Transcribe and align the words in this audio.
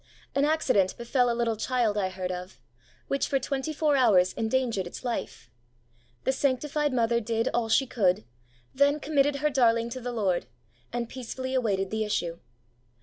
An 0.33 0.45
accident 0.45 0.97
befell 0.97 1.29
a 1.31 1.37
little 1.37 1.55
child 1.55 1.95
I 1.95 2.09
heard 2.09 2.31
of, 2.31 2.59
which 3.07 3.27
for 3.27 3.37
twenty 3.37 3.71
four 3.71 3.95
hours 3.95 4.29
74 4.29 4.33
the 4.33 4.33
way 4.33 4.41
of 4.41 4.51
holiness 4.51 4.63
endangered 4.67 4.87
its 4.87 5.05
life. 5.05 5.49
The 6.23 6.31
sanctified 6.31 6.91
mother 6.91 7.19
did 7.21 7.49
all 7.53 7.69
she 7.69 7.85
could, 7.85 8.23
then 8.73 8.99
committed 8.99 9.35
her 9.35 9.51
darling 9.51 9.91
to 9.91 10.01
the 10.01 10.11
Lord, 10.11 10.47
and 10.91 11.07
peacefully 11.07 11.53
awaited 11.53 11.91
the 11.91 12.03
issue. 12.03 12.39